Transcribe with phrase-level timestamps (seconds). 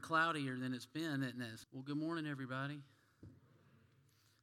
[0.00, 1.64] and cloudier than it's been, isn't it?
[1.72, 2.78] Well, good morning, everybody.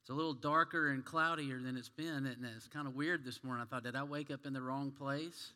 [0.02, 2.52] It's a little darker and cloudier than it's been, isn't it?
[2.56, 3.66] It's kind of weird this morning.
[3.66, 5.54] I thought, did I wake up in the wrong place?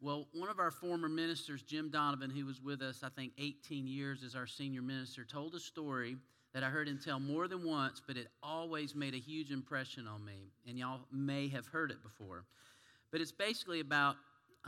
[0.00, 3.86] Well, one of our former ministers, Jim Donovan, who was with us, I think, 18
[3.86, 6.16] years as our senior minister, told a story
[6.54, 10.08] that I heard him tell more than once, but it always made a huge impression
[10.08, 10.50] on me.
[10.66, 12.44] And y'all may have heard it before.
[13.12, 14.16] But it's basically about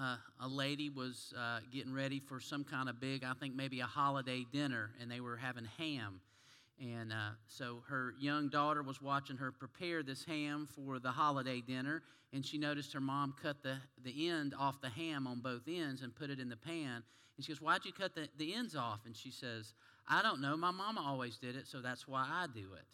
[0.00, 3.80] uh, a lady was uh, getting ready for some kind of big, I think maybe
[3.80, 6.20] a holiday dinner, and they were having ham.
[6.80, 11.60] And uh, so her young daughter was watching her prepare this ham for the holiday
[11.60, 12.02] dinner,
[12.32, 16.02] and she noticed her mom cut the, the end off the ham on both ends
[16.02, 17.04] and put it in the pan.
[17.36, 19.00] And she goes, Why'd you cut the, the ends off?
[19.06, 19.74] And she says,
[20.08, 20.56] I don't know.
[20.56, 22.86] My mama always did it, so that's why I do it.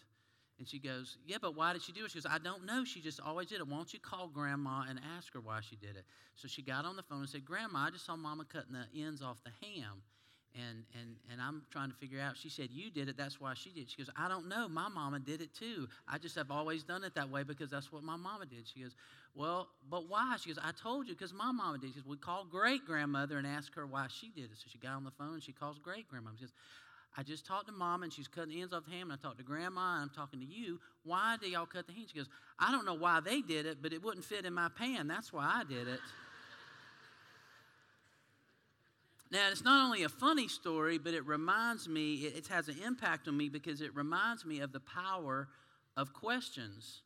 [0.61, 2.13] And she goes, Yeah, but why did she do it?
[2.13, 2.85] She goes, I don't know.
[2.85, 3.67] She just always did it.
[3.67, 6.05] Why don't you call grandma and ask her why she did it?
[6.37, 9.03] So she got on the phone and said, Grandma, I just saw mama cutting the
[9.03, 10.03] ends off the ham
[10.55, 12.37] and and and I'm trying to figure out.
[12.37, 13.17] She said, "You did it.
[13.17, 13.91] That's why she did." It.
[13.91, 14.69] She goes, "I don't know.
[14.69, 15.89] My mama did it too.
[16.09, 18.81] I just have always done it that way because that's what my mama did." She
[18.81, 18.97] goes,
[19.35, 22.17] "Well, but why?" She goes, "I told you because my mama did." She goes, "We
[22.17, 25.13] called great grandmother and ask her why she did it." So she got on the
[25.13, 26.31] phone and she calls great grandma.
[26.35, 26.53] She goes,
[27.17, 29.11] "I just talked to mom and she's cutting the ends off the ham.
[29.11, 30.81] And I talked to grandma and I'm talking to you.
[31.05, 33.79] Why do y'all cut the ham?" She goes, "I don't know why they did it,
[33.83, 35.09] but it wouldn't fit in my pan.
[35.09, 36.01] That's why I did it."
[39.33, 43.29] Now, it's not only a funny story, but it reminds me, it, has an impact
[43.29, 45.49] on me because it reminds me of the power
[45.97, 47.03] of questions.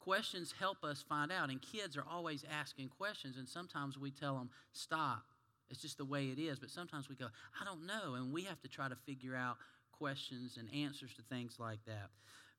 [0.00, 4.36] Questions help us find out, and kids are always asking questions, and sometimes we tell
[4.36, 5.22] them, stop.
[5.70, 7.26] It's just the way it is, but sometimes we go,
[7.60, 9.56] I don't know, and we have to try to figure out
[9.92, 12.10] questions and answers to things like that.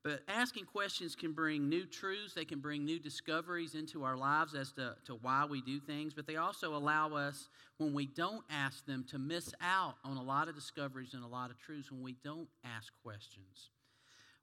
[0.02, 4.56] But asking questions can bring new truths, they can bring new discoveries into our lives
[4.56, 8.44] as to, to why we do things, but they also allow us, when we don't
[8.50, 11.92] ask them, to miss out on a lot of discoveries and a lot of truths
[11.92, 13.72] when we don't ask questions.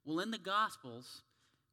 [0.05, 1.23] Well, in the Gospels,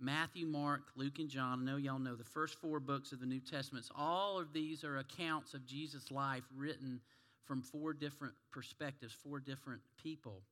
[0.00, 3.26] Matthew, Mark, Luke, and John, I know y'all know the first four books of the
[3.26, 7.00] New Testament, all of these are accounts of Jesus' life written
[7.44, 10.42] from four different perspectives, four different people.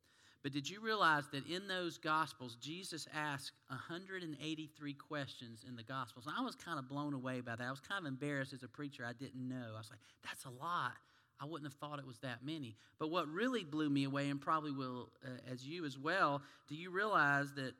[0.42, 6.26] But did you realize that in those Gospels, Jesus asked 183 questions in the Gospels?
[6.26, 7.64] And I was kind of blown away by that.
[7.64, 9.04] I was kind of embarrassed as a preacher.
[9.06, 9.72] I didn't know.
[9.74, 10.92] I was like, that's a lot.
[11.40, 12.76] I wouldn't have thought it was that many.
[12.98, 16.74] But what really blew me away, and probably will uh, as you as well, do
[16.74, 17.74] you realize that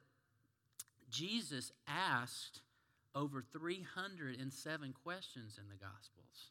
[1.13, 2.63] Jesus asked
[3.15, 6.51] over 307 questions in the Gospels?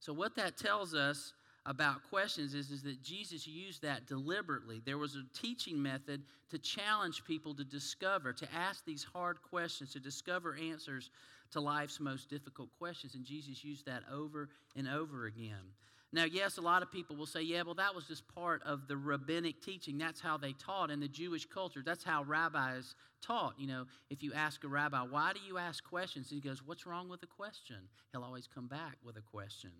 [0.00, 1.32] So, what that tells us
[1.64, 4.80] about questions is, is that Jesus used that deliberately.
[4.84, 9.92] There was a teaching method to challenge people to discover, to ask these hard questions,
[9.92, 11.10] to discover answers
[11.50, 13.14] to life's most difficult questions.
[13.14, 15.72] And Jesus used that over and over again.
[16.16, 18.88] Now, yes, a lot of people will say, yeah, well, that was just part of
[18.88, 19.98] the rabbinic teaching.
[19.98, 21.82] That's how they taught in the Jewish culture.
[21.84, 23.52] That's how rabbis taught.
[23.58, 26.30] You know, if you ask a rabbi, why do you ask questions?
[26.30, 27.76] He goes, what's wrong with a question?
[28.12, 29.72] He'll always come back with a question.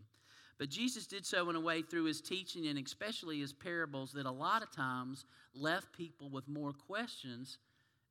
[0.59, 4.27] But Jesus did so in a way through his teaching and especially his parables that
[4.27, 5.25] a lot of times
[5.55, 7.57] left people with more questions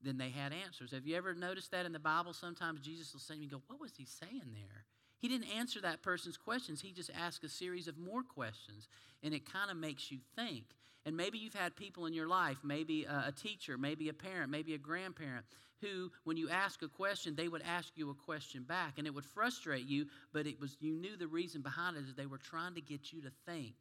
[0.02, 0.94] than they had answers.
[0.94, 2.34] Have you ever noticed that in the Bible?
[2.34, 4.86] Sometimes Jesus will say to me, go, what was he saying there?
[5.26, 6.82] He didn't answer that person's questions.
[6.82, 8.88] He just asked a series of more questions.
[9.24, 10.66] And it kind of makes you think.
[11.04, 14.76] And maybe you've had people in your life, maybe a, teacher, maybe a parent, maybe
[14.76, 15.44] a grandparent,
[15.82, 19.00] who, when you ask a question, they would ask you a question back.
[19.00, 22.14] And it would frustrate you, but it was you knew the reason behind it is
[22.14, 23.74] they were trying to get you to think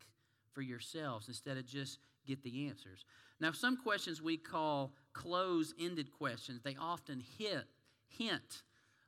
[0.55, 3.05] for yourselves instead of just get the answers.
[3.38, 6.62] Now, some questions we call close-ended questions.
[6.62, 7.65] They often hit,
[8.09, 8.62] hint,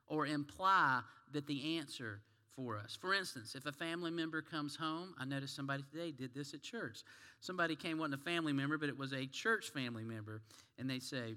[0.07, 1.01] or imply
[1.33, 2.21] that the answer
[2.55, 2.97] for us.
[2.99, 6.61] For instance, if a family member comes home, I noticed somebody today did this at
[6.61, 7.03] church.
[7.39, 10.41] Somebody came, wasn't a family member, but it was a church family member,
[10.79, 11.35] and they say,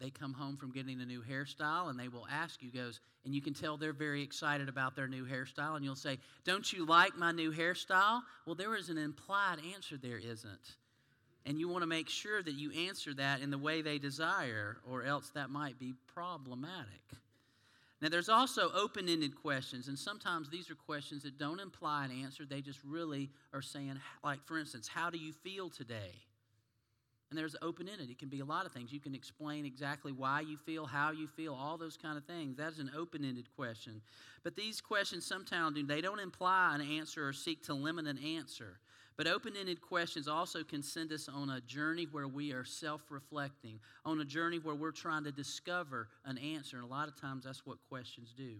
[0.00, 3.34] they come home from getting a new hairstyle and they will ask you goes and
[3.34, 6.86] you can tell they're very excited about their new hairstyle and you'll say don't you
[6.86, 10.76] like my new hairstyle well there is an implied answer there isn't
[11.46, 14.76] and you want to make sure that you answer that in the way they desire
[14.88, 17.02] or else that might be problematic
[18.00, 22.44] now there's also open-ended questions and sometimes these are questions that don't imply an answer
[22.44, 26.12] they just really are saying like for instance how do you feel today
[27.30, 28.10] and there's open ended.
[28.10, 28.90] It can be a lot of things.
[28.90, 32.56] You can explain exactly why you feel, how you feel, all those kind of things.
[32.56, 34.00] That is an open ended question.
[34.44, 38.18] But these questions sometimes do, they don't imply an answer or seek to limit an
[38.18, 38.78] answer.
[39.18, 43.02] But open ended questions also can send us on a journey where we are self
[43.10, 46.76] reflecting, on a journey where we're trying to discover an answer.
[46.76, 48.54] And a lot of times that's what questions do.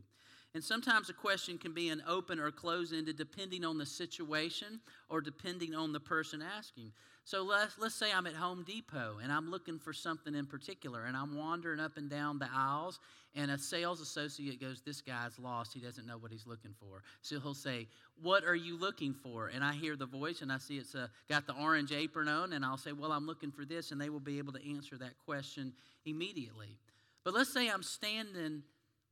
[0.55, 4.81] And sometimes a question can be an open or closed ended depending on the situation
[5.09, 6.91] or depending on the person asking.
[7.29, 11.05] So let's, let's say I'm at Home Depot and I'm looking for something in particular
[11.05, 13.01] and I'm wandering up and down the aisles
[13.35, 15.75] and a sales associate goes, This guy's lost.
[15.75, 17.03] He doesn't know what he's looking for.
[17.21, 17.87] So he'll say,
[18.23, 19.49] What are you looking for?
[19.49, 22.55] And I hear the voice and I see it's a, got the orange apron on
[22.55, 23.91] and I'll say, Well, I'm looking for this.
[23.91, 25.75] And they will be able to answer that question
[26.07, 26.79] immediately.
[27.25, 28.63] But let's say I'm standing,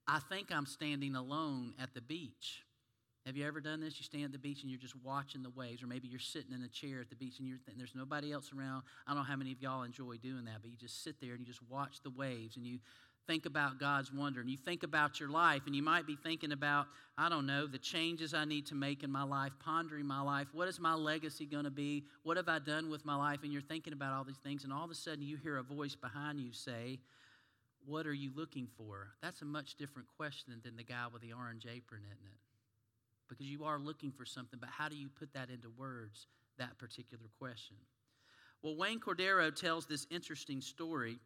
[0.09, 2.63] I think I'm standing alone at the beach
[3.27, 3.99] have you ever done this?
[3.99, 6.53] You stand at the beach and you're just watching the waves, or maybe you're sitting
[6.53, 8.85] in a chair at the beach and you're th- there's nobody else around.
[9.05, 11.33] I don't know how many of y'all enjoy doing that, but you just sit there
[11.33, 12.79] and you just watch the waves and you
[13.27, 16.53] think about God's wonder and you think about your life and you might be thinking
[16.53, 16.87] about,
[17.19, 20.47] I don't know, the changes I need to make in my life, pondering my life.
[20.53, 22.05] What is my legacy going to be?
[22.23, 23.41] What have I done with my life?
[23.43, 25.65] And you're thinking about all these things, and all of a sudden you hear a
[25.65, 27.01] voice behind you say,
[27.85, 29.09] What are you looking for?
[29.21, 32.46] That's a much different question than the guy with the orange apron, isn't it?
[33.29, 36.27] Because you are looking for something, but how do you put that into words,
[36.59, 37.77] that particular question?
[38.63, 41.19] Well, Wayne Cordeiro tells this interesting story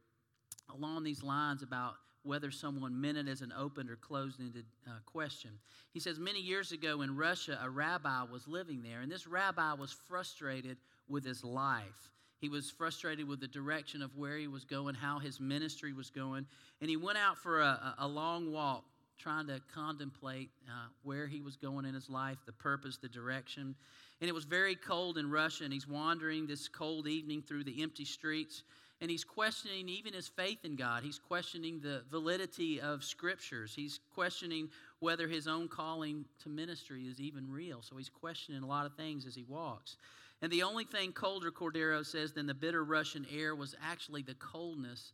[0.74, 4.92] along these lines about whether someone meant it as an open or closed ended uh,
[5.06, 5.50] question.
[5.92, 9.72] He says, Many years ago in Russia, a rabbi was living there, and this rabbi
[9.72, 10.76] was frustrated
[11.08, 12.10] with his life.
[12.40, 16.10] He was frustrated with the direction of where he was going, how his ministry was
[16.10, 16.46] going,
[16.80, 18.84] and he went out for a, a long walk
[19.20, 23.74] trying to contemplate uh, where he was going in his life, the purpose, the direction.
[24.20, 27.82] And it was very cold in Russia, and he's wandering this cold evening through the
[27.82, 28.62] empty streets,
[29.00, 31.02] and he's questioning even his faith in God.
[31.02, 33.72] He's questioning the validity of scriptures.
[33.74, 34.68] He's questioning
[35.00, 37.80] whether his own calling to ministry is even real.
[37.82, 39.96] So he's questioning a lot of things as he walks.
[40.42, 44.34] And the only thing colder, Cordeiro says, than the bitter Russian air was actually the
[44.34, 45.12] coldness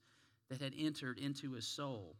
[0.48, 2.14] that had entered into his soul.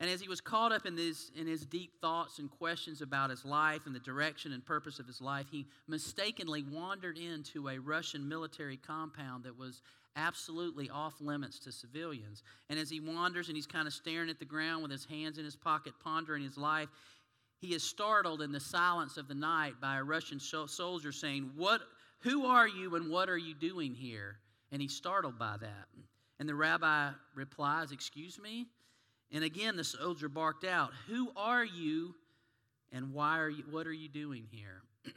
[0.00, 3.28] And as he was caught up in, this, in his deep thoughts and questions about
[3.28, 7.78] his life and the direction and purpose of his life, he mistakenly wandered into a
[7.78, 9.82] Russian military compound that was
[10.16, 12.42] absolutely off limits to civilians.
[12.70, 15.36] And as he wanders and he's kind of staring at the ground with his hands
[15.36, 16.88] in his pocket, pondering his life,
[17.60, 21.82] he is startled in the silence of the night by a Russian soldier saying, What,
[22.20, 24.38] Who are you and what are you doing here?
[24.72, 25.88] And he's startled by that.
[26.38, 28.66] And the rabbi replies, Excuse me?
[29.32, 32.14] And again, the soldier barked out, Who are you
[32.92, 34.82] and why are you, what are you doing here?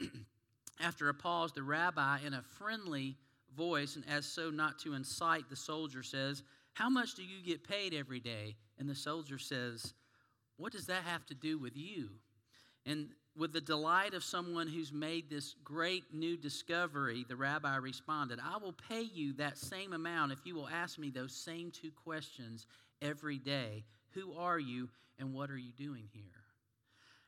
[0.80, 3.16] After a pause, the rabbi, in a friendly
[3.56, 6.42] voice, and as so not to incite the soldier, says,
[6.74, 8.56] How much do you get paid every day?
[8.78, 9.94] And the soldier says,
[10.56, 12.10] What does that have to do with you?
[12.86, 18.38] And with the delight of someone who's made this great new discovery, the rabbi responded,
[18.40, 21.90] I will pay you that same amount if you will ask me those same two
[21.90, 22.66] questions
[23.02, 23.84] every day.
[24.14, 24.88] Who are you
[25.18, 26.22] and what are you doing here?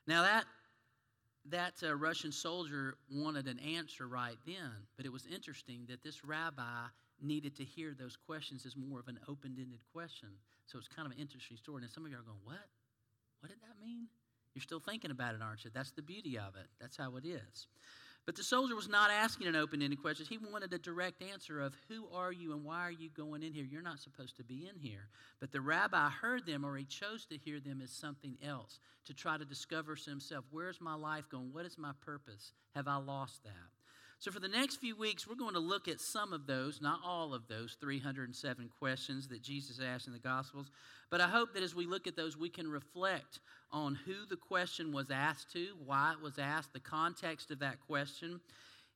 [0.07, 0.45] Now, that,
[1.49, 6.23] that uh, Russian soldier wanted an answer right then, but it was interesting that this
[6.23, 6.85] rabbi
[7.21, 10.29] needed to hear those questions as more of an open ended question.
[10.65, 11.83] So it's kind of an interesting story.
[11.83, 12.67] And some of you are going, What?
[13.39, 14.07] What did that mean?
[14.53, 15.71] You're still thinking about it, aren't you?
[15.73, 16.67] That's the beauty of it.
[16.81, 17.67] That's how it is.
[18.27, 20.25] But the soldier was not asking an open ended question.
[20.29, 23.53] He wanted a direct answer of who are you and why are you going in
[23.53, 23.63] here?
[23.63, 25.07] You're not supposed to be in here.
[25.39, 29.13] But the rabbi heard them or he chose to hear them as something else to
[29.13, 30.43] try to discover himself.
[30.51, 31.53] Where's my life going?
[31.53, 32.51] What is my purpose?
[32.75, 33.76] Have I lost that?
[34.19, 37.01] So, for the next few weeks, we're going to look at some of those, not
[37.05, 40.71] all of those 307 questions that Jesus asked in the Gospels.
[41.11, 43.39] But I hope that as we look at those, we can reflect
[43.71, 47.79] on who the question was asked to, why it was asked, the context of that
[47.79, 48.39] question.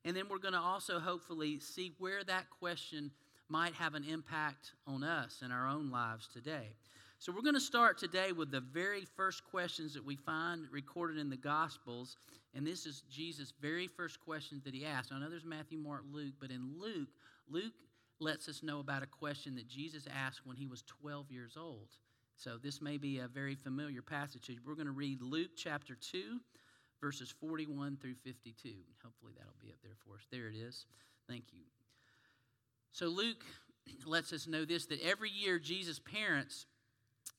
[0.04, 3.12] And then we're going to also hopefully see where that question
[3.48, 6.74] might have an impact on us in our own lives today.
[7.20, 11.18] So, we're going to start today with the very first questions that we find recorded
[11.18, 12.16] in the Gospels.
[12.54, 15.10] And this is Jesus' very first question that he asked.
[15.12, 17.08] I know there's Matthew, Mark, Luke, but in Luke,
[17.48, 17.72] Luke
[18.20, 21.88] lets us know about a question that Jesus asked when he was 12 years old.
[22.36, 24.50] So, this may be a very familiar passage.
[24.66, 26.40] We're going to read Luke chapter 2,
[27.00, 28.70] verses 41 through 52.
[29.04, 30.26] Hopefully, that'll be up there for us.
[30.30, 30.86] There it is.
[31.28, 31.60] Thank you.
[32.90, 33.44] So, Luke
[34.06, 36.66] lets us know this that every year Jesus' parents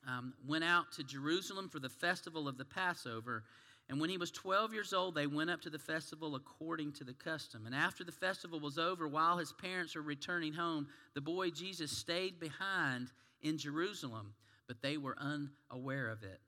[0.07, 3.43] um, went out to Jerusalem for the festival of the Passover.
[3.89, 7.03] And when he was 12 years old, they went up to the festival according to
[7.03, 7.65] the custom.
[7.65, 11.91] And after the festival was over, while his parents were returning home, the boy Jesus
[11.91, 13.09] stayed behind
[13.41, 14.33] in Jerusalem,
[14.67, 16.39] but they were unaware of it.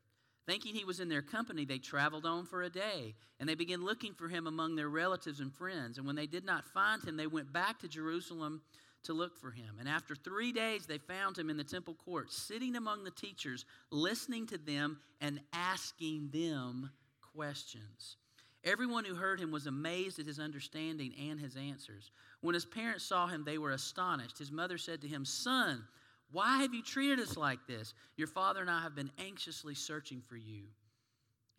[0.46, 3.84] Thinking he was in their company, they traveled on for a day, and they began
[3.84, 5.98] looking for him among their relatives and friends.
[5.98, 8.62] And when they did not find him, they went back to Jerusalem
[9.04, 9.78] to look for him.
[9.80, 13.66] And after three days, they found him in the temple court, sitting among the teachers,
[13.92, 16.92] listening to them and asking them
[17.36, 18.18] questions.
[18.64, 22.12] Everyone who heard him was amazed at his understanding and his answers.
[22.42, 24.40] When his parents saw him, they were astonished.
[24.40, 25.84] His mother said to him, Son,
[26.32, 27.94] why have you treated us like this?
[28.18, 30.64] Your father and I have been anxiously searching for you.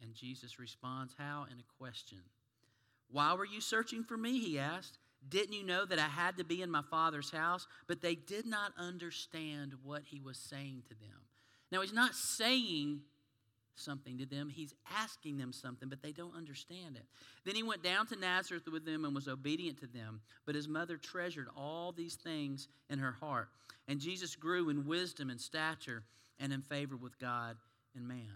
[0.02, 1.46] And Jesus responds, How?
[1.50, 2.18] In a question.
[3.10, 4.40] Why were you searching for me?
[4.40, 4.98] He asked.
[5.28, 7.66] Didn't you know that I had to be in my father's house?
[7.86, 11.20] But they did not understand what he was saying to them.
[11.72, 13.00] Now, he's not saying
[13.78, 14.48] something to them.
[14.48, 17.04] He's asking them something, but they don't understand it.
[17.44, 20.20] Then he went down to Nazareth with them and was obedient to them.
[20.44, 23.48] But his mother treasured all these things in her heart.
[23.88, 26.02] And Jesus grew in wisdom and stature
[26.40, 27.56] and in favor with God
[27.94, 28.32] and man.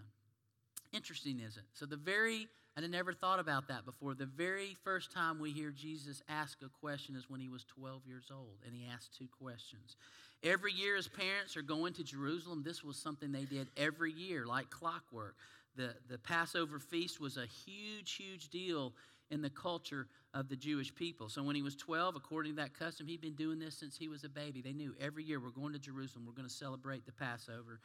[0.93, 1.69] Interesting, isn't it?
[1.73, 5.51] So, the very, and I never thought about that before, the very first time we
[5.51, 9.17] hear Jesus ask a question is when he was 12 years old, and he asked
[9.17, 9.97] two questions.
[10.43, 12.63] Every year, his parents are going to Jerusalem.
[12.63, 15.35] This was something they did every year, like clockwork.
[15.75, 18.93] The, the Passover feast was a huge, huge deal
[19.29, 21.29] in the culture of the Jewish people.
[21.29, 24.07] So when he was 12, according to that custom, he'd been doing this since he
[24.07, 24.61] was a baby.
[24.61, 27.79] They knew every year we're going to Jerusalem, we're going to celebrate the Passover.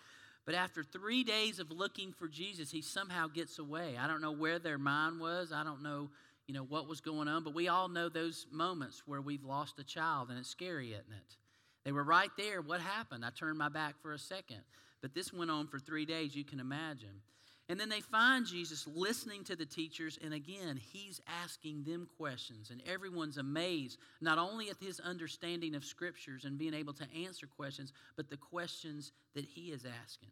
[0.46, 3.96] But after three days of looking for Jesus, he somehow gets away.
[4.00, 5.52] I don't know where their mind was.
[5.52, 6.10] I don't know,
[6.46, 7.42] you know, what was going on.
[7.42, 11.12] But we all know those moments where we've lost a child, and it's scary, isn't
[11.12, 11.36] it?
[11.84, 12.62] They were right there.
[12.62, 13.24] What happened?
[13.24, 14.60] I turned my back for a second.
[15.02, 17.22] But this went on for three days, you can imagine.
[17.68, 22.70] And then they find Jesus listening to the teachers, and again, he's asking them questions.
[22.70, 27.48] And everyone's amazed, not only at his understanding of scriptures and being able to answer
[27.48, 30.30] questions, but the questions that he is asking.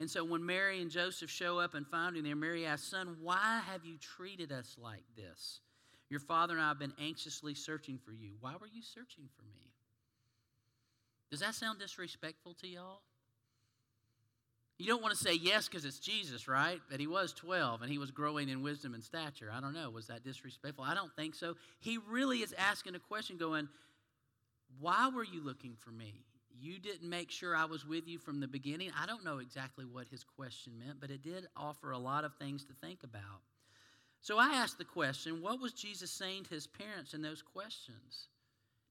[0.00, 3.18] And so when Mary and Joseph show up and find him there, Mary asks, Son,
[3.20, 5.60] why have you treated us like this?
[6.08, 8.32] Your father and I have been anxiously searching for you.
[8.40, 9.70] Why were you searching for me?
[11.30, 13.02] Does that sound disrespectful to y'all?
[14.80, 16.80] You don't want to say yes because it's Jesus, right?
[16.90, 19.52] But he was 12 and he was growing in wisdom and stature.
[19.54, 19.90] I don't know.
[19.90, 20.82] Was that disrespectful?
[20.82, 21.56] I don't think so.
[21.80, 23.68] He really is asking a question going,
[24.80, 26.24] Why were you looking for me?
[26.58, 28.90] You didn't make sure I was with you from the beginning.
[28.98, 32.34] I don't know exactly what his question meant, but it did offer a lot of
[32.36, 33.42] things to think about.
[34.22, 38.28] So I asked the question what was Jesus saying to his parents in those questions?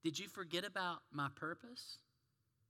[0.03, 1.98] Did you forget about my purpose?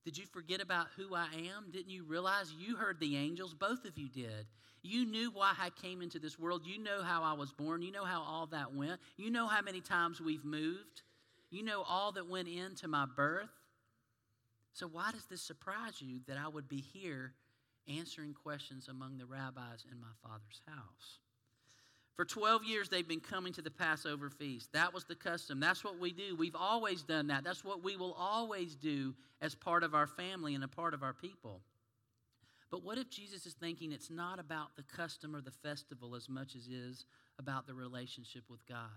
[0.06, 1.72] Did you forget about who I am?
[1.72, 3.54] Didn't you realize you heard the angels?
[3.54, 4.48] Both of you did.
[4.82, 6.66] You knew why I came into this world.
[6.66, 7.82] You know how I was born.
[7.82, 9.00] You know how all that went.
[9.18, 11.02] You know how many times we've moved.
[11.52, 13.50] You know all that went into my birth.
[14.72, 17.34] So, why does this surprise you that I would be here
[17.88, 21.20] answering questions among the rabbis in my father's house?
[22.20, 24.74] For 12 years, they've been coming to the Passover feast.
[24.74, 25.62] That was the custom.
[25.62, 26.36] That's what we do.
[26.36, 27.46] We've always done that.
[27.46, 31.02] That's what we will always do as part of our family and a part of
[31.02, 31.62] our people.
[32.72, 36.28] But what if Jesus is thinking it's not about the custom or the festival as
[36.28, 37.06] much as is
[37.40, 38.90] about the relationship with God?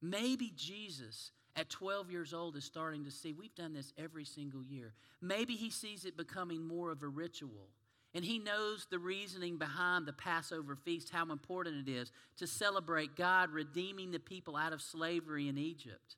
[0.00, 4.64] Maybe Jesus at 12 years old is starting to see we've done this every single
[4.64, 4.94] year.
[5.20, 7.68] Maybe he sees it becoming more of a ritual
[8.14, 13.16] and he knows the reasoning behind the Passover feast, how important it is to celebrate
[13.16, 16.16] God redeeming the people out of slavery in Egypt.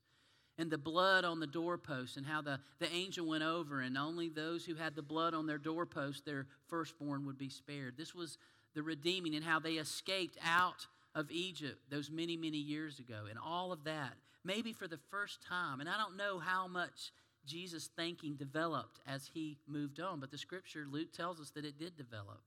[0.58, 4.28] And the blood on the doorpost, and how the, the angel went over, and only
[4.28, 7.96] those who had the blood on their doorpost, their firstborn, would be spared.
[7.96, 8.36] This was
[8.74, 13.38] the redeeming, and how they escaped out of Egypt those many, many years ago, and
[13.38, 14.12] all of that,
[14.44, 15.80] maybe for the first time.
[15.80, 17.12] And I don't know how much
[17.46, 20.20] Jesus' thinking developed as he moved on.
[20.20, 22.40] But the scripture, Luke tells us that it did develop.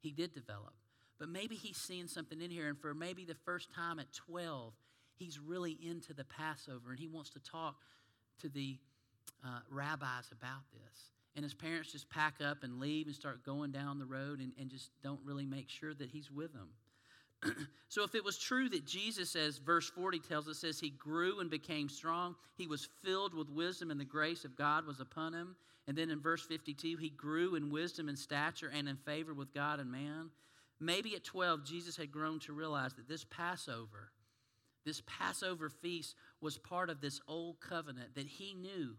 [0.00, 0.74] He did develop.
[1.18, 4.72] But maybe he's seeing something in here, and for maybe the first time at 12,
[5.14, 7.76] he's really into the Passover, and he wants to talk
[8.40, 8.78] to the
[9.44, 11.12] uh, rabbis about this.
[11.34, 14.52] And his parents just pack up and leave and start going down the road and,
[14.58, 16.68] and just don't really make sure that he's with them.
[17.88, 21.40] so if it was true that Jesus, as verse 40 tells us, says he grew
[21.40, 25.32] and became strong, he was filled with wisdom and the grace of God was upon
[25.32, 25.56] him.
[25.88, 29.52] And then in verse 52, he grew in wisdom and stature and in favor with
[29.52, 30.30] God and man.
[30.78, 34.10] Maybe at 12, Jesus had grown to realize that this Passover,
[34.84, 38.96] this Passover feast was part of this old covenant that he knew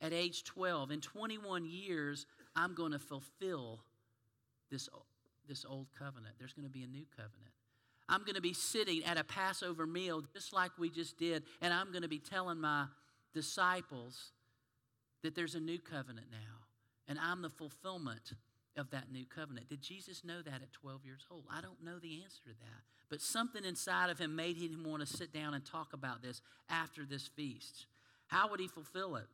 [0.00, 0.90] at age 12.
[0.90, 2.26] In 21 years,
[2.56, 3.80] I'm going to fulfill
[4.70, 4.88] this,
[5.46, 6.34] this old covenant.
[6.38, 7.47] There's going to be a new covenant.
[8.08, 11.72] I'm going to be sitting at a Passover meal just like we just did, and
[11.74, 12.86] I'm going to be telling my
[13.34, 14.32] disciples
[15.22, 16.66] that there's a new covenant now,
[17.06, 18.32] and I'm the fulfillment
[18.76, 19.68] of that new covenant.
[19.68, 21.44] Did Jesus know that at 12 years old?
[21.52, 22.82] I don't know the answer to that.
[23.10, 26.40] But something inside of him made him want to sit down and talk about this
[26.68, 27.86] after this feast.
[28.26, 29.26] How would he fulfill it?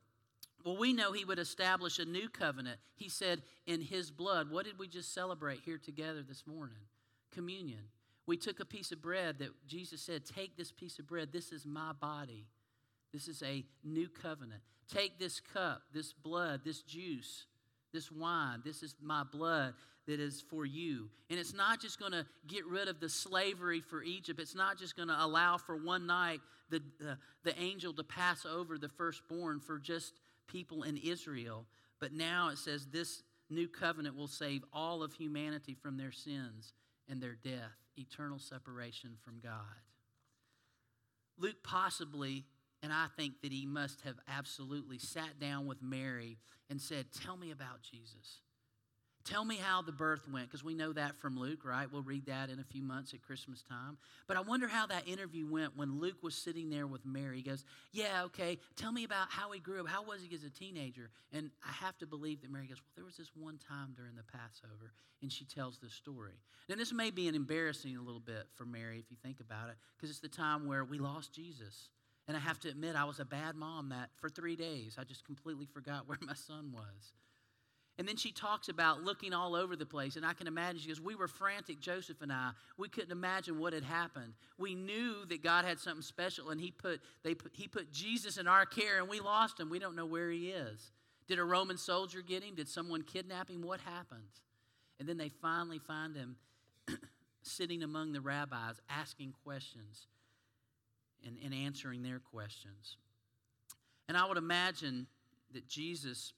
[0.63, 2.79] Well, we know he would establish a new covenant.
[2.95, 4.49] He said, in his blood.
[4.49, 6.77] What did we just celebrate here together this morning?
[7.31, 7.81] Communion.
[8.27, 11.29] We took a piece of bread that Jesus said, Take this piece of bread.
[11.31, 12.45] This is my body.
[13.13, 14.61] This is a new covenant.
[14.91, 17.45] Take this cup, this blood, this juice,
[17.93, 18.61] this wine.
[18.65, 19.73] This is my blood
[20.07, 21.09] that is for you.
[21.29, 24.39] And it's not just going to get rid of the slavery for Egypt.
[24.39, 26.81] It's not just going to allow for one night the,
[27.43, 30.13] the angel to pass over the firstborn for just
[30.47, 31.65] people in Israel.
[31.99, 36.73] But now it says this new covenant will save all of humanity from their sins
[37.09, 39.51] and their death, eternal separation from God.
[41.37, 42.45] Luke possibly,
[42.81, 46.37] and I think that he must have absolutely sat down with Mary
[46.69, 48.41] and said, Tell me about Jesus.
[49.25, 51.91] Tell me how the birth went, because we know that from Luke, right?
[51.91, 53.97] We'll read that in a few months at Christmas time.
[54.27, 57.37] But I wonder how that interview went when Luke was sitting there with Mary.
[57.37, 59.87] He goes, Yeah, okay, tell me about how he grew up.
[59.87, 61.09] How was he as a teenager?
[61.33, 64.15] And I have to believe that Mary goes, Well, there was this one time during
[64.15, 66.39] the Passover, and she tells this story.
[66.69, 69.69] And this may be an embarrassing a little bit for Mary if you think about
[69.69, 71.89] it, because it's the time where we lost Jesus.
[72.27, 75.03] And I have to admit, I was a bad mom that for three days, I
[75.03, 77.13] just completely forgot where my son was.
[77.97, 80.17] And then she talks about looking all over the place.
[80.17, 82.51] And I can imagine, she goes, We were frantic, Joseph and I.
[82.77, 84.33] We couldn't imagine what had happened.
[84.57, 88.37] We knew that God had something special, and He put, they put, he put Jesus
[88.37, 89.69] in our care, and we lost Him.
[89.69, 90.91] We don't know where He is.
[91.27, 92.55] Did a Roman soldier get Him?
[92.55, 93.61] Did someone kidnap Him?
[93.61, 94.23] What happened?
[94.99, 96.35] And then they finally find Him
[97.43, 100.07] sitting among the rabbis, asking questions
[101.25, 102.97] and, and answering their questions.
[104.09, 105.07] And I would imagine
[105.53, 106.33] that Jesus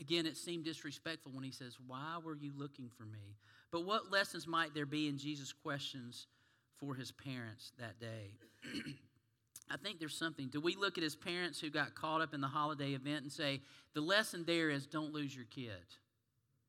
[0.00, 3.36] Again, it seemed disrespectful when he says, Why were you looking for me?
[3.70, 6.26] But what lessons might there be in Jesus' questions
[6.78, 8.34] for his parents that day?
[9.70, 10.48] I think there's something.
[10.48, 13.32] Do we look at his parents who got caught up in the holiday event and
[13.32, 13.60] say,
[13.94, 15.70] The lesson there is don't lose your kid?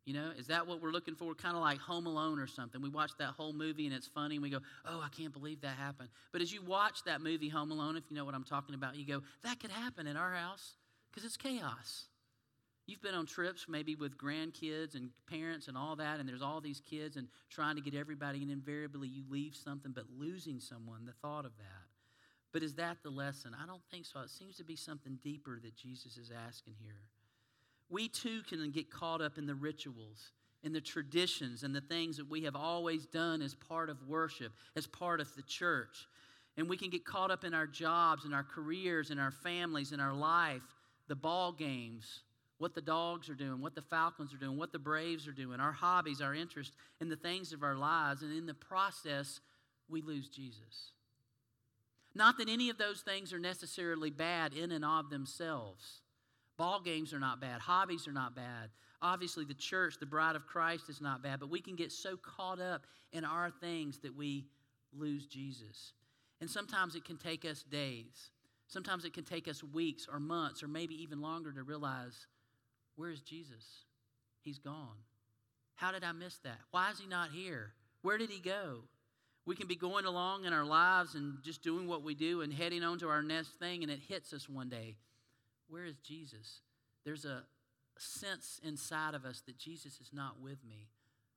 [0.07, 1.35] You know, is that what we're looking for?
[1.35, 2.81] Kind of like Home Alone or something.
[2.81, 5.59] We watch that whole movie and it's funny and we go, oh, I can't believe
[5.61, 6.07] that happened.
[6.31, 8.95] But as you watch that movie, Home Alone, if you know what I'm talking about,
[8.95, 10.77] you go, that could happen in our house
[11.11, 12.05] because it's chaos.
[12.87, 16.61] You've been on trips maybe with grandkids and parents and all that, and there's all
[16.61, 21.05] these kids and trying to get everybody, and invariably you leave something, but losing someone,
[21.05, 21.85] the thought of that.
[22.53, 23.53] But is that the lesson?
[23.61, 24.21] I don't think so.
[24.21, 27.03] It seems to be something deeper that Jesus is asking here.
[27.89, 30.31] We too can get caught up in the rituals,
[30.63, 34.53] in the traditions, and the things that we have always done as part of worship,
[34.77, 36.07] as part of the church.
[36.55, 39.91] And we can get caught up in our jobs and our careers and our families
[39.91, 40.63] and our life,
[41.09, 42.23] the ball games,
[42.59, 45.59] what the dogs are doing, what the Falcons are doing, what the Braves are doing,
[45.59, 48.23] our hobbies, our interests, and the things of our lives.
[48.23, 49.39] And in the process,
[49.89, 50.91] we lose Jesus.
[52.15, 56.01] Not that any of those things are necessarily bad in and of themselves.
[56.57, 58.69] Ball games are not bad, hobbies are not bad.
[58.99, 62.17] Obviously, the church, the bride of Christ, is not bad, but we can get so
[62.17, 64.45] caught up in our things that we
[64.91, 65.93] lose Jesus.
[66.41, 68.31] And sometimes it can take us days.
[68.67, 72.25] Sometimes it can take us weeks or months or maybe even longer to realize
[72.97, 73.85] where is Jesus?
[74.41, 74.97] He's gone.
[75.75, 76.57] How did I miss that?
[76.71, 77.71] Why is he not here?
[78.01, 78.79] Where did he go?
[79.45, 82.51] We can be going along in our lives and just doing what we do and
[82.51, 84.97] heading on to our next thing, and it hits us one day.
[85.69, 86.61] Where is Jesus?
[87.05, 87.43] There's a
[87.97, 90.89] sense inside of us that Jesus is not with me.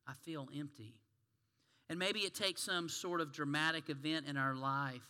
[0.08, 0.94] I feel empty.
[1.88, 5.06] And maybe it takes some sort of dramatic event in our life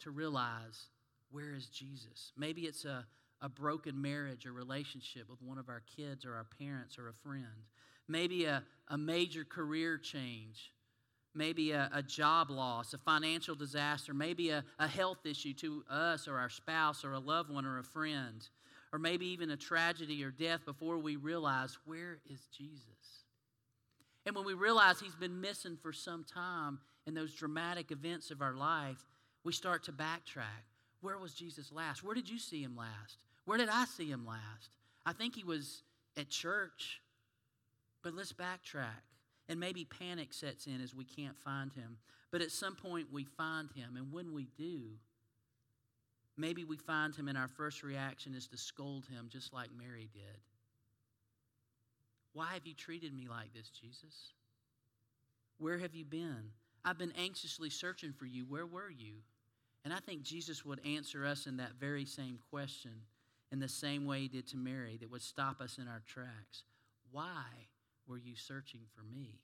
[0.00, 0.88] to realize
[1.30, 2.32] where is Jesus?
[2.36, 3.04] Maybe it's a
[3.44, 7.12] a broken marriage or relationship with one of our kids or our parents or a
[7.12, 7.68] friend.
[8.08, 10.72] Maybe a, a major career change.
[11.34, 14.14] Maybe a, a job loss, a financial disaster.
[14.14, 17.78] Maybe a, a health issue to us or our spouse or a loved one or
[17.78, 18.48] a friend.
[18.94, 23.24] Or maybe even a tragedy or death before we realize where is Jesus?
[24.24, 28.40] And when we realize he's been missing for some time in those dramatic events of
[28.40, 29.04] our life,
[29.44, 30.64] we start to backtrack.
[31.02, 32.02] Where was Jesus last?
[32.02, 33.18] Where did you see him last?
[33.44, 34.70] Where did I see him last?
[35.04, 35.82] I think he was
[36.16, 37.00] at church.
[38.02, 39.02] But let's backtrack.
[39.48, 41.98] And maybe panic sets in as we can't find him.
[42.30, 43.96] But at some point we find him.
[43.96, 44.80] And when we do,
[46.36, 50.08] maybe we find him and our first reaction is to scold him just like Mary
[50.12, 50.40] did.
[52.32, 54.32] Why have you treated me like this, Jesus?
[55.58, 56.50] Where have you been?
[56.84, 58.44] I've been anxiously searching for you.
[58.48, 59.14] Where were you?
[59.84, 62.92] And I think Jesus would answer us in that very same question
[63.54, 66.64] in the same way he did to Mary that would stop us in our tracks.
[67.12, 67.44] Why
[68.08, 69.38] were you searching for me?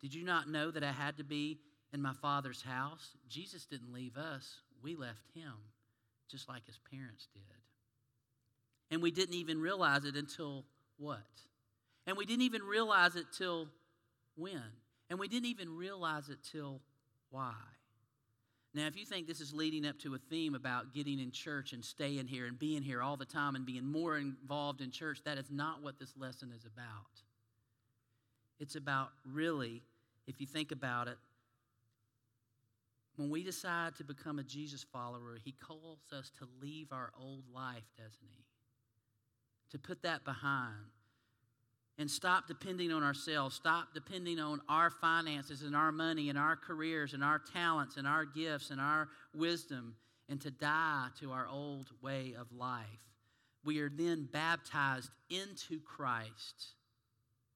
[0.00, 1.60] Did you not know that I had to be
[1.92, 3.10] in my Father's house?
[3.28, 5.52] Jesus didn't leave us, we left him,
[6.28, 7.42] just like his parents did.
[8.90, 10.64] And we didn't even realize it until
[10.98, 11.20] what?
[12.08, 13.68] And we didn't even realize it till
[14.34, 14.64] when?
[15.08, 16.80] And we didn't even realize it till
[17.30, 17.54] why?
[18.74, 21.74] Now, if you think this is leading up to a theme about getting in church
[21.74, 25.20] and staying here and being here all the time and being more involved in church,
[25.24, 27.20] that is not what this lesson is about.
[28.58, 29.82] It's about really,
[30.26, 31.18] if you think about it,
[33.16, 37.44] when we decide to become a Jesus follower, He calls us to leave our old
[37.54, 38.44] life, doesn't He?
[39.72, 40.92] To put that behind
[41.98, 43.54] and stop depending on ourselves.
[43.54, 48.06] Stop depending on our finances and our money and our careers and our talents and
[48.06, 49.94] our gifts and our wisdom
[50.28, 52.86] and to die to our old way of life.
[53.64, 56.74] We are then baptized into Christ.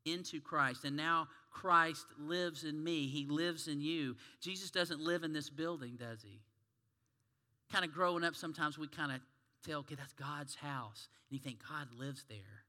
[0.05, 0.85] Into Christ.
[0.85, 3.09] And now Christ lives in me.
[3.09, 4.17] He lives in you.
[4.41, 6.41] Jesus doesn't live in this building, does he?
[7.73, 9.21] Kind of growing up, sometimes we kind of
[9.67, 11.09] tell, okay, that's God's house.
[11.29, 12.66] And you think God lives there.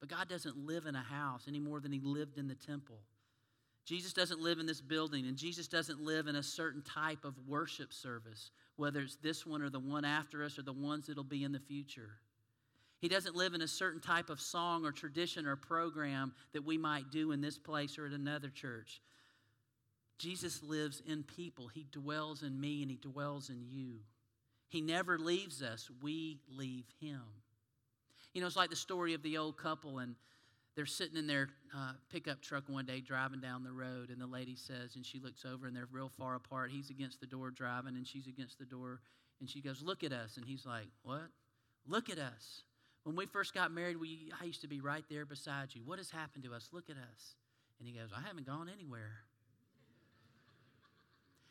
[0.00, 2.98] But God doesn't live in a house any more than he lived in the temple.
[3.84, 7.34] Jesus doesn't live in this building, and Jesus doesn't live in a certain type of
[7.46, 11.24] worship service, whether it's this one or the one after us or the ones that'll
[11.24, 12.10] be in the future.
[13.00, 16.76] He doesn't live in a certain type of song or tradition or program that we
[16.76, 19.00] might do in this place or at another church.
[20.18, 21.68] Jesus lives in people.
[21.68, 24.00] He dwells in me and He dwells in you.
[24.68, 27.22] He never leaves us, we leave Him.
[28.34, 30.14] You know, it's like the story of the old couple, and
[30.76, 34.26] they're sitting in their uh, pickup truck one day driving down the road, and the
[34.26, 36.70] lady says, and she looks over, and they're real far apart.
[36.70, 39.00] He's against the door driving, and she's against the door,
[39.40, 40.36] and she goes, Look at us.
[40.36, 41.28] And he's like, What?
[41.86, 42.62] Look at us.
[43.04, 45.82] When we first got married, we, I used to be right there beside you.
[45.84, 46.68] What has happened to us?
[46.72, 47.34] Look at us.
[47.78, 49.22] And he goes, I haven't gone anywhere.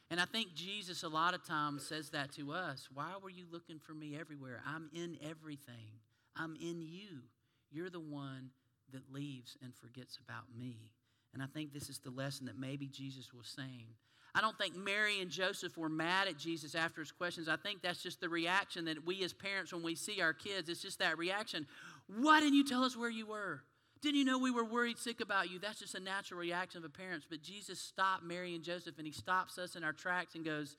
[0.10, 2.88] And I think Jesus, a lot of times, says that to us.
[2.94, 4.62] Why were you looking for me everywhere?
[4.66, 6.00] I'm in everything.
[6.40, 7.24] I'm in you.
[7.72, 8.52] You're the one
[8.94, 10.92] that leaves and forgets about me.
[11.34, 13.88] And I think this is the lesson that maybe Jesus was saying.
[14.34, 17.50] I don't think Mary and Joseph were mad at Jesus after his questions.
[17.50, 20.70] I think that's just the reaction that we as parents, when we see our kids,
[20.70, 21.66] it's just that reaction.
[22.08, 23.62] Why didn't you tell us where you were?
[24.02, 25.58] Didn't you know we were worried sick about you?
[25.58, 27.24] That's just a natural reaction of a parent.
[27.30, 30.78] But Jesus stopped Mary and Joseph and he stops us in our tracks and goes,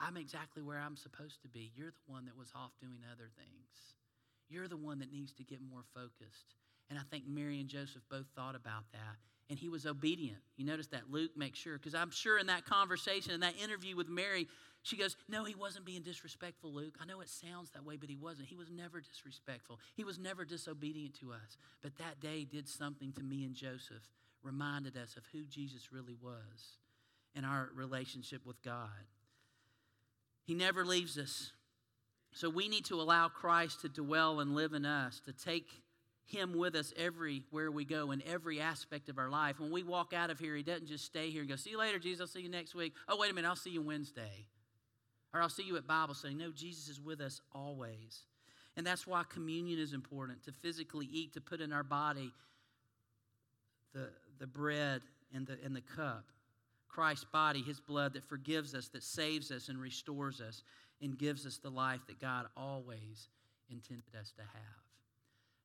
[0.00, 1.70] I'm exactly where I'm supposed to be.
[1.76, 3.94] You're the one that was off doing other things.
[4.52, 6.54] You're the one that needs to get more focused.
[6.90, 9.16] And I think Mary and Joseph both thought about that.
[9.48, 10.38] And he was obedient.
[10.56, 13.96] You notice that Luke makes sure, because I'm sure in that conversation, in that interview
[13.96, 14.46] with Mary,
[14.82, 16.96] she goes, No, he wasn't being disrespectful, Luke.
[17.00, 18.48] I know it sounds that way, but he wasn't.
[18.48, 19.78] He was never disrespectful.
[19.94, 21.56] He was never disobedient to us.
[21.82, 24.02] But that day did something to me and Joseph,
[24.42, 26.78] reminded us of who Jesus really was
[27.34, 28.88] in our relationship with God.
[30.44, 31.52] He never leaves us.
[32.32, 35.66] So we need to allow Christ to dwell and live in us, to take
[36.24, 39.60] him with us everywhere we go in every aspect of our life.
[39.60, 41.78] When we walk out of here, he doesn't just stay here and go, See you
[41.78, 42.94] later, Jesus, I'll see you next week.
[43.08, 44.46] Oh, wait a minute, I'll see you Wednesday.
[45.34, 46.34] Or I'll see you at Bible study.
[46.34, 48.24] No, Jesus is with us always.
[48.76, 52.32] And that's why communion is important to physically eat, to put in our body
[53.92, 55.02] the, the bread
[55.34, 56.24] and the, and the cup.
[56.88, 60.62] Christ's body, his blood that forgives us, that saves us and restores us
[61.02, 63.28] and gives us the life that God always
[63.68, 64.82] intended us to have.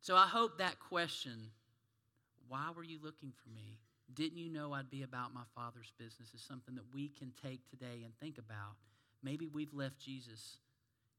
[0.02, 1.52] So I hope that question,
[2.48, 3.80] why were you looking for me?
[4.14, 6.34] Didn't you know I'd be about my Father's business?
[6.34, 8.76] is something that we can take today and think about.
[9.22, 10.58] Maybe we've left Jesus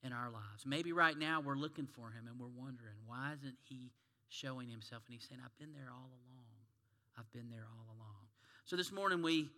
[0.03, 0.65] in our lives.
[0.65, 3.91] Maybe right now we're looking for him and we're wondering, why isn't he
[4.29, 5.03] showing himself?
[5.07, 6.47] And he's saying, I've been there all along.
[7.19, 8.25] I've been there all along.
[8.65, 9.51] So this morning we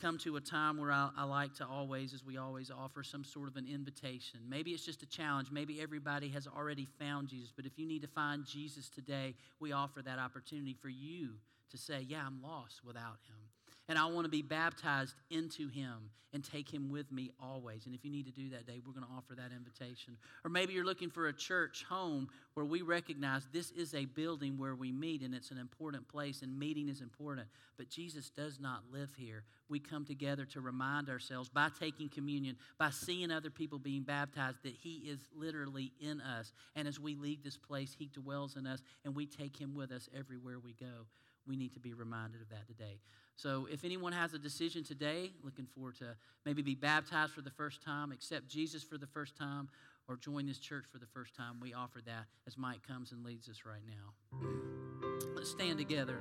[0.00, 3.22] come to a time where I, I, like to always, as we always, offer some
[3.22, 4.40] sort of an invitation.
[4.48, 5.48] Maybe it's just a challenge.
[5.50, 7.52] Maybe everybody has already found Jesus.
[7.54, 11.34] But if you need to find Jesus today, we offer that opportunity for you
[11.70, 13.49] to say, Yeah, I'm lost without him
[13.90, 17.86] and I want to be baptized into him and take him with me always.
[17.86, 20.16] And if you need to do that day, we're going to offer that invitation.
[20.44, 24.56] Or maybe you're looking for a church home where we recognize this is a building
[24.56, 27.48] where we meet and it's an important place and meeting is important.
[27.76, 29.42] But Jesus does not live here.
[29.68, 34.58] We come together to remind ourselves by taking communion, by seeing other people being baptized,
[34.62, 36.52] that he is literally in us.
[36.76, 39.90] And as we leave this place, he dwells in us and we take him with
[39.90, 41.06] us everywhere we go.
[41.44, 43.00] We need to be reminded of that today.
[43.40, 47.50] So if anyone has a decision today, looking forward to maybe be baptized for the
[47.50, 49.70] first time, accept Jesus for the first time,
[50.08, 53.24] or join this church for the first time, we offer that as Mike comes and
[53.24, 54.42] leads us right now.
[55.34, 56.18] Let's stand together.